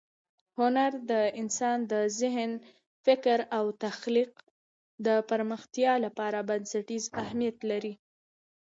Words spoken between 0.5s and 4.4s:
هنر د انسان د ذهن، فکر او تخلیق